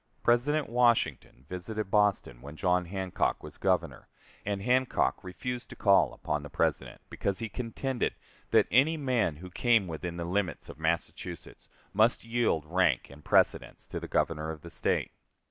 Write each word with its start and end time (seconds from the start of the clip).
President 0.23 0.67
Washington 0.67 1.45
visited 1.47 1.91
Boston 1.91 2.41
when 2.41 2.55
John 2.55 2.85
Hancock 2.85 3.43
was 3.43 3.59
Governor, 3.59 4.07
and 4.43 4.63
Hancock 4.63 5.23
refused 5.23 5.69
to 5.69 5.75
call 5.75 6.11
upon 6.11 6.41
the 6.41 6.49
President, 6.49 7.01
because 7.11 7.37
he 7.37 7.49
contended 7.49 8.15
that 8.49 8.65
any 8.71 8.97
man 8.97 9.35
who 9.35 9.51
came 9.51 9.85
within 9.87 10.17
the 10.17 10.25
limits 10.25 10.69
of 10.69 10.79
Massachusetts 10.79 11.69
must 11.93 12.23
yield 12.23 12.65
rank 12.65 13.11
and 13.11 13.23
precedence 13.23 13.85
to 13.89 13.99
the 13.99 14.07
Governor 14.07 14.49
of 14.49 14.61
the 14.61 14.71
State. 14.71 15.11